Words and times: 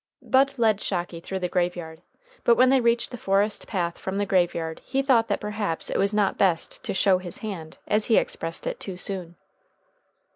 Bud 0.23 0.57
led 0.57 0.81
Shocky 0.81 1.19
through 1.19 1.37
the 1.37 1.47
graveyard. 1.47 2.01
But 2.43 2.55
when 2.55 2.69
they 2.71 2.81
reached 2.81 3.11
the 3.11 3.19
forest 3.19 3.67
path 3.67 3.99
from 3.99 4.17
the 4.17 4.25
graveyard 4.25 4.81
he 4.83 5.03
thought 5.03 5.27
that 5.27 5.39
perhaps 5.39 5.91
it 5.91 5.97
was 5.99 6.11
not 6.11 6.39
best 6.39 6.83
to 6.85 6.95
"show 6.95 7.19
his 7.19 7.37
hand," 7.45 7.77
as 7.87 8.05
he 8.07 8.17
expressed 8.17 8.65
it, 8.65 8.79
too 8.79 8.97
soon. 8.97 9.35